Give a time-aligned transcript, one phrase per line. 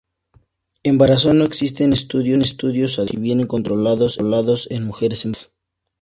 [0.81, 4.17] Embarazo: No existen estudios adecuados y bien controlados
[4.71, 5.53] en mujeres embarazadas.